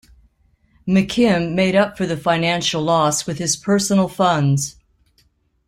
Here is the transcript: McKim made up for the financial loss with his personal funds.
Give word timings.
McKim 0.87 1.53
made 1.53 1.75
up 1.75 1.95
for 1.95 2.07
the 2.07 2.17
financial 2.17 2.81
loss 2.81 3.27
with 3.27 3.37
his 3.37 3.55
personal 3.55 4.07
funds. 4.07 4.77